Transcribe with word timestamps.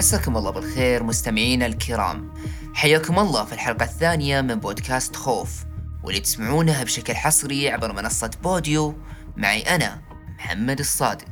مساكم 0.00 0.36
الله 0.36 0.50
بالخير 0.50 1.02
مستمعينا 1.02 1.66
الكرام. 1.66 2.34
حياكم 2.74 3.18
الله 3.18 3.44
في 3.44 3.52
الحلقة 3.52 3.84
الثانية 3.84 4.40
من 4.40 4.54
بودكاست 4.54 5.16
خوف. 5.16 5.64
واللي 6.04 6.20
تسمعونها 6.20 6.84
بشكل 6.84 7.16
حصري 7.16 7.70
عبر 7.70 7.92
منصة 7.92 8.30
بوديو 8.42 8.94
معي 9.36 9.62
أنا 9.62 10.02
محمد 10.38 10.78
الصادق. 10.78 11.28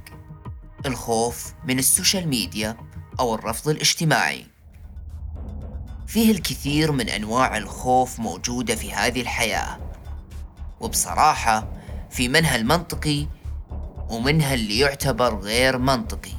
الخوف 0.86 1.52
من 1.64 1.78
ال 1.78 1.85
social 1.85 2.28
media 2.28 2.76
أو 3.20 3.34
الرفض 3.34 3.68
الاجتماعي. 3.68 4.46
فيه 6.06 6.32
الكثير 6.32 6.92
من 6.92 7.08
أنواع 7.08 7.56
الخوف 7.56 8.20
موجودة 8.20 8.74
في 8.74 8.92
هذه 8.92 9.20
الحياة. 9.20 9.78
وبصراحة 10.80 11.68
في 12.10 12.28
منها 12.28 12.56
المنطقي 12.56 13.26
ومنها 14.08 14.54
اللي 14.54 14.78
يعتبر 14.78 15.34
غير 15.38 15.78
منطقي. 15.78 16.34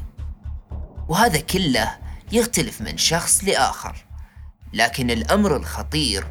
وهذا 1.07 1.39
كله 1.39 2.08
يختلف 2.31 2.81
من 2.81 2.97
شخص 2.97 3.43
لآخر. 3.43 4.05
لكن 4.73 5.11
الأمر 5.11 5.55
الخطير 5.55 6.27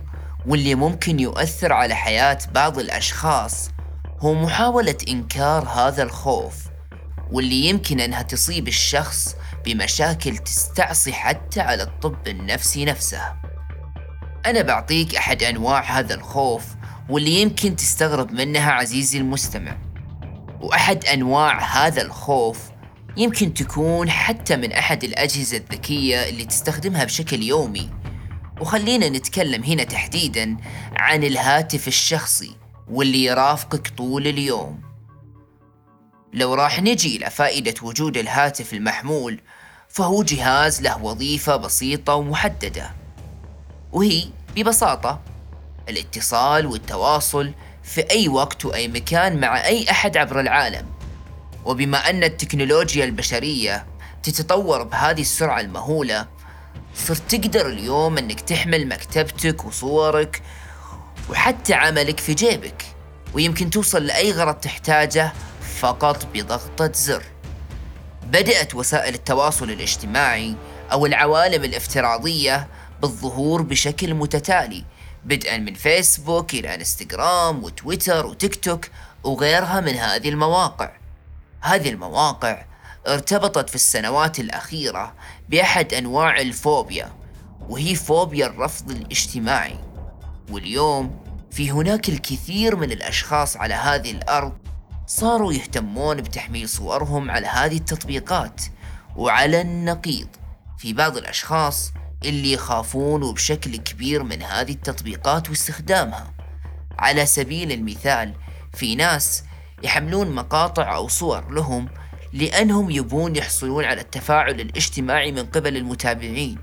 واللي 0.47 0.74
ممكن 0.74 1.21
يؤثر 1.21 1.73
على 1.73 1.95
حياة 1.95 2.38
بعض 2.55 2.79
الأشخاص 2.79 3.71
هو 4.21 4.34
محاولة 4.34 4.97
إنكار 5.09 5.69
هذا 5.69 6.02
الخوف 6.02 6.55
واللي 7.33 7.66
يمكن 7.66 8.01
أنها 8.01 8.23
تصيب 8.23 8.69
الشخص 8.69 9.37
بمشاكل 9.65 10.38
تستعصي 10.38 11.12
حتى 11.12 11.61
على 11.61 11.83
الطب 11.83 12.29
النفسي 12.29 12.85
نفسه. 12.85 13.35
أنا 14.46 14.62
بعطيك 14.62 15.16
أحد 15.16 15.43
أنواع 15.43 15.99
هذا 15.99 16.15
الخوف 16.15 16.65
واللي 17.09 17.43
يمكن 17.43 17.77
تستغرب 17.77 18.33
منها 18.33 18.71
عزيزي 18.73 19.19
المستمع. 19.19 19.77
وأحد 20.60 21.05
أنواع 21.05 21.59
هذا 21.60 22.02
الخوف 22.02 22.59
يمكن 23.19 23.55
تكون 23.55 24.11
حتى 24.11 24.57
من 24.57 24.73
أحد 24.73 25.05
الأجهزة 25.05 25.57
الذكية 25.57 26.29
اللي 26.29 26.45
تستخدمها 26.45 27.05
بشكل 27.05 27.43
يومي. 27.43 27.91
وخلينا 28.61 29.09
نتكلم 29.09 29.63
هنا 29.65 29.85
تحديدا 29.85 30.57
عن 30.97 31.24
الهاتف 31.24 31.89
الشخصي 31.89 32.57
واللي 32.91 33.24
يرافقك 33.24 33.89
طول 33.89 34.27
اليوم. 34.27 34.80
لو 36.33 36.55
راح 36.55 36.83
نجي 36.83 37.16
إلى 37.16 37.30
فائدة 37.30 37.74
وجود 37.83 38.16
الهاتف 38.16 38.73
المحمول 38.74 39.41
فهو 39.89 40.23
جهاز 40.23 40.83
له 40.83 41.05
وظيفة 41.05 41.57
بسيطة 41.57 42.15
ومحددة. 42.15 42.91
وهي 43.93 44.24
ببساطة 44.57 45.21
الاتصال 45.89 46.66
والتواصل 46.66 47.52
في 47.83 48.11
أي 48.11 48.29
وقت 48.29 48.65
وأي 48.65 48.89
مكان 48.89 49.41
مع 49.41 49.65
أي 49.65 49.91
أحد 49.91 50.16
عبر 50.16 50.41
العالم. 50.41 50.98
وبما 51.64 52.10
أن 52.10 52.24
التكنولوجيا 52.24 53.04
البشرية 53.04 53.87
تتطور 54.23 54.82
بهذه 54.82 55.20
السرعة 55.20 55.60
المهولة 55.60 56.26
صرت 56.95 57.34
تقدر 57.34 57.66
اليوم 57.66 58.18
أنك 58.18 58.40
تحمل 58.40 58.88
مكتبتك 58.88 59.65
وصورك 59.65 60.42
وحتى 61.30 61.74
عملك 61.74 62.20
في 62.20 62.34
جيبك 62.34 62.84
ويمكن 63.34 63.70
توصل 63.70 64.06
لأي 64.06 64.32
غرض 64.32 64.54
تحتاجه 64.54 65.32
فقط 65.81 66.26
بضغطة 66.34 66.92
زر. 66.92 67.25
بدأت 68.22 68.75
وسائل 68.75 69.15
التواصل 69.15 69.70
الاجتماعي 69.70 70.54
أو 70.93 71.06
العوالم 71.06 71.65
الافتراضية 71.65 72.69
بالظهور 73.03 73.62
بشكل 73.62 74.15
متتالي 74.15 74.84
بدءا 75.25 75.56
من 75.56 75.75
فيسبوك 75.75 76.54
إلى 76.54 76.75
إنستغرام 76.75 77.65
وتويتر 77.65 78.26
وتيك 78.26 78.54
توك 78.54 78.87
وغيرها 79.25 79.81
من 79.81 79.94
هذه 79.94 80.28
المواقع. 80.28 80.97
هذه 81.60 81.88
المواقع 81.88 82.64
ارتبطت 83.06 83.69
في 83.69 83.75
السنوات 83.75 84.41
الأخيرة 84.41 85.14
بأحد 85.49 85.94
أنواع 85.94 86.41
الفوبيا 86.41 87.12
وهي 87.69 87.94
فوبيا 87.94 88.47
الرفض 88.47 88.91
الاجتماعي. 88.91 89.78
واليوم 90.50 91.21
في 91.50 91.71
هناك 91.71 92.09
الكثير 92.09 92.77
من 92.77 92.93
الأشخاص 92.93 93.56
على 93.56 93.75
هذه 93.75 94.10
الأرض 94.10 94.53
صاروا 95.06 95.53
يهتمون 95.53 96.16
بتحميل 96.16 96.69
صورهم 96.69 97.31
على 97.31 97.47
هذه 97.47 97.77
التطبيقات 97.77 98.62
وعلى 99.16 99.60
النقيض 99.60 100.28
في 100.78 100.93
بعض 100.93 101.16
الأشخاص 101.16 101.93
اللي 102.25 102.53
يخافون 102.53 103.33
بشكل 103.34 103.77
كبير 103.77 104.22
من 104.22 104.43
هذه 104.43 104.72
التطبيقات 104.72 105.50
واستخدامها. 105.50 106.34
على 106.99 107.27
سبيل 107.27 107.72
المثال 107.72 108.34
في 108.75 108.94
ناس 108.94 109.43
يحملون 109.83 110.31
مقاطع 110.31 110.97
أو 110.97 111.09
صور 111.09 111.53
لهم 111.53 111.89
لأنهم 112.33 112.91
يبون 112.91 113.37
يحصلون 113.37 113.84
على 113.84 114.00
التفاعل 114.00 114.61
الاجتماعي 114.61 115.33
من 115.33 115.47
قبل 115.47 115.77
المتابعين. 115.77 116.59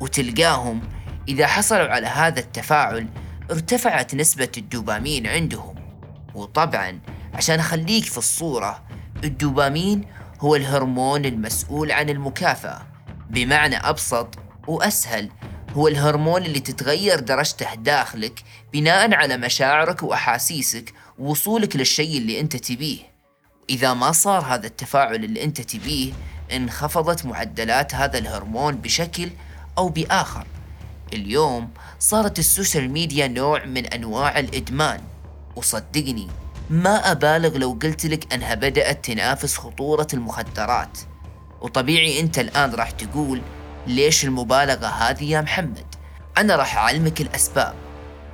وتلقاهم 0.00 0.80
إذا 1.28 1.46
حصلوا 1.46 1.88
على 1.88 2.06
هذا 2.06 2.40
التفاعل 2.40 3.08
ارتفعت 3.50 4.14
نسبة 4.14 4.48
الدوبامين 4.56 5.26
عندهم. 5.26 5.74
وطبعا 6.34 7.00
عشان 7.34 7.58
أخليك 7.58 8.04
في 8.04 8.18
الصورة 8.18 8.82
الدوبامين 9.24 10.04
هو 10.40 10.56
الهرمون 10.56 11.24
المسؤول 11.24 11.92
عن 11.92 12.10
المكافأة. 12.10 12.86
بمعنى 13.30 13.76
أبسط 13.76 14.28
وأسهل 14.66 15.30
هو 15.76 15.88
الهرمون 15.88 16.42
اللي 16.42 16.60
تتغير 16.60 17.20
درجته 17.20 17.74
داخلك 17.74 18.42
بناء 18.72 19.14
على 19.14 19.36
مشاعرك 19.36 20.02
وأحاسيسك 20.02 20.94
ووصولك 21.18 21.76
للشيء 21.76 22.18
اللي 22.18 22.40
أنت 22.40 22.56
تبيه. 22.56 22.98
إذا 23.70 23.94
ما 23.94 24.12
صار 24.12 24.42
هذا 24.42 24.66
التفاعل 24.66 25.24
اللي 25.24 25.44
أنت 25.44 25.60
تبيه 25.60 26.12
انخفضت 26.52 27.26
معدلات 27.26 27.94
هذا 27.94 28.18
الهرمون 28.18 28.76
بشكل 28.76 29.30
أو 29.78 29.88
بآخر. 29.88 30.46
اليوم 31.12 31.70
صارت 31.98 32.38
ال 32.38 32.45
social 32.45 32.90
media 32.90 33.28
نوع 33.28 33.64
من 33.64 33.86
أنواع 33.86 34.38
الإدمان. 34.38 35.00
وصدقني 35.56 36.28
ما 36.70 37.10
أبالغ 37.12 37.58
لو 37.58 37.78
قلت 37.82 38.06
لك 38.06 38.34
أنها 38.34 38.54
بدأت 38.54 39.04
تنافس 39.04 39.56
خطورة 39.56 40.06
المخدرات. 40.14 40.98
وطبيعي 41.60 42.20
أنت 42.20 42.38
الآن 42.38 42.74
راح 42.74 42.90
تقول 42.90 43.42
ليش 43.86 44.24
المبالغة 44.24 44.86
هذه 44.86 45.24
يا 45.24 45.40
محمد؟ 45.40 45.94
أنا 46.38 46.56
راح 46.56 46.76
أعلمك 46.76 47.20
الأسباب. 47.20 47.85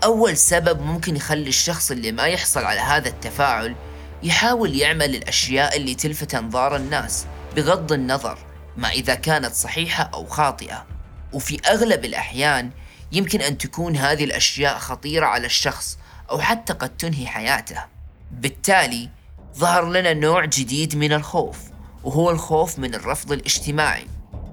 أول 0.04 0.36
سبب 0.36 0.80
ممكن 0.80 1.16
يخلي 1.16 1.48
الشخص 1.48 1.90
اللي 1.90 2.12
ما 2.12 2.26
يحصل 2.26 2.64
على 2.64 2.80
هذا 2.80 3.08
التفاعل 3.08 3.74
يحاول 4.22 4.76
يعمل 4.76 5.14
الأشياء 5.14 5.76
اللي 5.76 5.94
تلفت 5.94 6.34
أنظار 6.34 6.76
الناس 6.76 7.26
بغض 7.56 7.92
النظر 7.92 8.38
ما 8.76 8.90
إذا 8.90 9.14
كانت 9.14 9.54
صحيحة 9.54 10.10
أو 10.14 10.26
خاطئة. 10.26 10.86
وفي 11.32 11.60
أغلب 11.66 12.04
الأحيان 12.04 12.70
يمكن 13.12 13.40
أن 13.40 13.58
تكون 13.58 13.96
هذه 13.96 14.24
الأشياء 14.24 14.78
خطيرة 14.78 15.26
على 15.26 15.46
الشخص 15.46 15.98
أو 16.30 16.40
حتى 16.40 16.72
قد 16.72 16.96
تنهي 16.96 17.26
حياته. 17.26 17.84
بالتالي 18.30 19.08
ظهر 19.56 19.88
لنا 19.88 20.12
نوع 20.12 20.44
جديد 20.44 20.96
من 20.96 21.12
الخوف 21.12 21.58
وهو 22.04 22.30
الخوف 22.30 22.78
من 22.78 22.94
الرفض 22.94 23.32
الاجتماعي. 23.32 24.06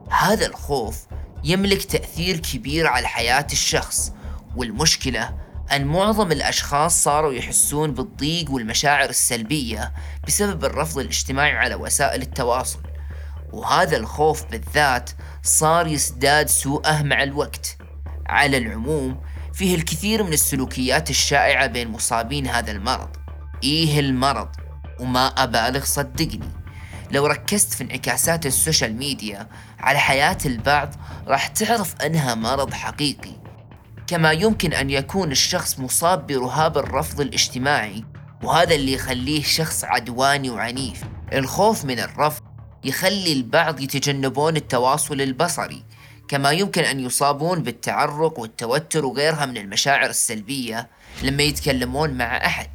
هذا 0.09 0.45
الخوف 0.45 0.97
يملك 1.43 1.83
تأثير 1.83 2.37
كبير 2.37 2.87
على 2.87 3.07
حياة 3.07 3.47
الشخص 3.51 4.11
والمشكلة 4.55 5.37
أن 5.71 5.85
معظم 5.85 6.31
الأشخاص 6.31 7.03
صاروا 7.03 7.33
يحسون 7.33 7.93
بالضيق 7.93 8.51
والمشاعر 8.51 9.09
السلبية 9.09 9.93
بسبب 10.27 10.65
الرفض 10.65 10.99
الاجتماعي 10.99 11.51
على 11.51 11.75
وسائل 11.75 12.21
التواصل. 12.21 12.79
وهذا 13.53 13.97
الخوف 13.97 14.45
بالذات 14.45 15.09
صار 15.43 15.87
يزداد 15.87 16.49
سوءه 16.49 17.01
مع 17.01 17.23
الوقت. 17.23 17.77
على 18.27 18.57
العموم 18.57 19.21
فيه 19.53 19.75
الكثير 19.75 20.23
من 20.23 20.33
السلوكيات 20.33 21.09
الشائعة 21.09 21.67
بين 21.67 21.87
مصابين 21.87 22.47
هذا 22.47 22.71
المرض. 22.71 23.09
إيه 23.63 23.99
المرض؟ 23.99 24.49
وما 24.99 25.27
أبالغ 25.27 25.83
صدقني. 25.83 26.49
لو 27.11 27.25
ركزت 27.25 27.73
في 27.73 27.83
انعكاسات 27.83 28.45
السوشيال 28.45 28.95
ميديا 28.95 29.47
على 29.79 29.99
حياة 29.99 30.37
البعض 30.45 30.95
راح 31.27 31.47
تعرف 31.47 31.95
أنها 32.01 32.35
مرض 32.35 32.73
حقيقي. 32.73 33.38
كما 34.09 34.31
يمكن 34.31 34.73
أن 34.73 34.89
يكون 34.89 35.31
الشخص 35.31 35.79
مصاب 35.79 36.27
برهاب 36.27 36.77
الرفض 36.77 37.21
الاجتماعي 37.21 38.03
وهذا 38.43 38.75
اللي 38.75 38.93
يخليه 38.93 39.43
شخص 39.43 39.83
عدواني 39.83 40.49
وعنيف. 40.49 41.03
الخوف 41.33 41.85
من 41.85 41.99
الرفض 41.99 42.43
يخلي 42.83 43.33
البعض 43.33 43.79
يتجنبون 43.79 44.55
التواصل 44.55 45.21
البصري 45.21 45.83
كما 46.27 46.51
يمكن 46.51 46.83
أن 46.83 46.99
يصابون 46.99 47.63
بالتعرق 47.63 48.39
والتوتر 48.39 49.05
وغيرها 49.05 49.45
من 49.45 49.57
المشاعر 49.57 50.09
السلبية 50.09 50.89
لما 51.23 51.43
يتكلمون 51.43 52.13
مع 52.13 52.37
أحد. 52.37 52.69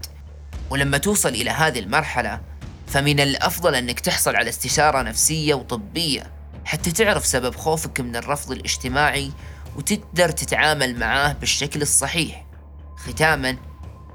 ولما 0.71 0.99
توصل 0.99 1.29
إلى 1.29 1.51
هذه 1.51 1.79
المرحلة 1.79 2.41
فمن 2.87 3.21
الأفضل 3.21 3.75
أنك 3.75 4.01
تحصل 4.01 4.37
على 4.37 4.49
استشارة 4.49 5.03
نفسية 5.03 5.55
وطبية 5.55 6.31
حتى 6.65 6.93
تعرف 6.93 7.27
سبب 7.27 7.55
خوفك 7.55 8.01
من 8.01 8.17
الرفض 8.17 8.53
الاجتماعي 8.53 9.33
وتقدر 9.77 10.31
تتعامل 10.31 10.99
معاه 10.99 11.33
بالشكل 11.33 11.83
الصحيح. 11.83 12.47
ختاما 12.97 13.57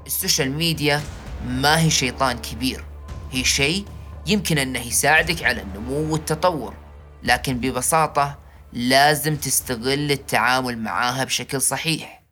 ال 0.06 0.13
social 0.13 0.52
media 0.52 1.02
ما 1.46 1.80
هي 1.80 1.90
شيطان 1.90 2.38
كبير. 2.38 2.84
هي 3.30 3.44
شيء 3.44 3.84
يمكن 4.26 4.58
أنه 4.58 4.78
يساعدك 4.78 5.44
على 5.44 5.62
النمو 5.62 6.12
والتطور 6.12 6.74
لكن 7.22 7.60
ببساطة 7.60 8.38
لازم 8.72 9.36
تستغل 9.36 10.12
التعامل 10.12 10.78
معاها 10.78 11.24
بشكل 11.24 11.60
صحيح. 11.60 12.22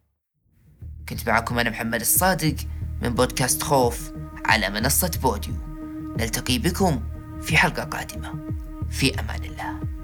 كنت 1.08 1.28
معكم 1.28 1.58
أنا 1.58 1.70
محمد 1.70 2.00
الصادق 2.00 2.56
من 3.02 3.14
بودكاست 3.14 3.62
خوف 3.62 4.12
على 4.46 4.70
منصة 4.70 5.10
بوديو. 5.22 5.54
نلتقي 6.18 6.58
بكم 6.58 7.02
في 7.42 7.56
حلقة 7.56 7.84
قادمة. 7.84 8.34
في 8.90 9.20
أمان 9.20 9.44
الله. 9.44 9.97